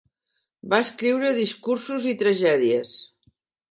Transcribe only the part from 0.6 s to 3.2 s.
Va escriure discursos i tragèdies.